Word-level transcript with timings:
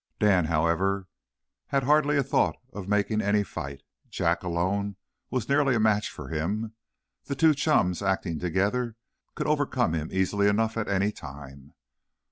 Dan, 0.19 0.45
however, 0.45 1.07
had 1.67 1.83
hardly 1.83 2.17
a 2.17 2.23
thought 2.23 2.55
of 2.73 2.87
making 2.87 3.21
any 3.21 3.43
fight. 3.43 3.83
Jack, 4.09 4.41
alone, 4.41 4.95
was 5.29 5.47
nearly 5.47 5.75
a 5.75 5.79
match 5.79 6.09
for 6.09 6.29
him. 6.29 6.73
The 7.25 7.35
two 7.35 7.53
churns, 7.53 8.01
acting 8.01 8.39
together, 8.39 8.95
could 9.35 9.45
overcome 9.45 9.93
him 9.93 10.09
easily 10.11 10.47
enough 10.47 10.75
at 10.75 10.87
any 10.87 11.11
time. 11.11 11.75